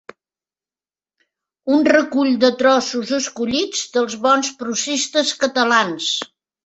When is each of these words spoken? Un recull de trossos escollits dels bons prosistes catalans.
Un 1.75 1.83
recull 1.89 2.33
de 2.45 2.51
trossos 2.61 3.13
escollits 3.19 3.83
dels 3.99 4.17
bons 4.25 4.51
prosistes 4.63 5.35
catalans. 5.45 6.09